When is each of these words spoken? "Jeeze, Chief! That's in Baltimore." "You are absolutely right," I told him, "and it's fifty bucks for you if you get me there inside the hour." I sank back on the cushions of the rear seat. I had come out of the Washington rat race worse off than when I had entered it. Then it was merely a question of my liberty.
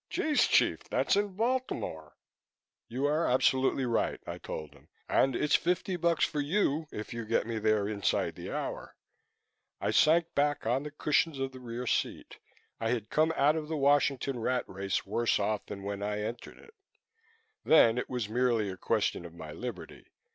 "Jeeze, 0.09 0.47
Chief! 0.47 0.79
That's 0.85 1.15
in 1.15 1.35
Baltimore." 1.35 2.15
"You 2.87 3.05
are 3.05 3.27
absolutely 3.29 3.85
right," 3.85 4.19
I 4.25 4.39
told 4.39 4.73
him, 4.73 4.87
"and 5.07 5.35
it's 5.35 5.53
fifty 5.53 5.95
bucks 5.95 6.25
for 6.25 6.41
you 6.41 6.87
if 6.91 7.13
you 7.13 7.23
get 7.23 7.45
me 7.45 7.59
there 7.59 7.87
inside 7.87 8.33
the 8.33 8.51
hour." 8.51 8.95
I 9.79 9.91
sank 9.91 10.33
back 10.33 10.65
on 10.65 10.81
the 10.81 10.89
cushions 10.89 11.37
of 11.37 11.51
the 11.51 11.59
rear 11.59 11.85
seat. 11.85 12.39
I 12.79 12.89
had 12.89 13.11
come 13.11 13.31
out 13.37 13.55
of 13.55 13.67
the 13.67 13.77
Washington 13.77 14.39
rat 14.39 14.63
race 14.67 15.05
worse 15.05 15.37
off 15.37 15.67
than 15.67 15.83
when 15.83 16.01
I 16.01 16.15
had 16.15 16.25
entered 16.29 16.57
it. 16.57 16.73
Then 17.63 17.99
it 17.99 18.09
was 18.09 18.27
merely 18.27 18.71
a 18.71 18.77
question 18.77 19.23
of 19.23 19.35
my 19.35 19.51
liberty. 19.51 20.07